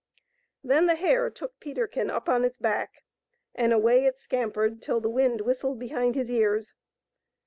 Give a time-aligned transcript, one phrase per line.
[0.63, 3.03] Then the hare took Peterkin up on its back,
[3.53, 6.73] and away it scampered till the wind whistled behind his ears.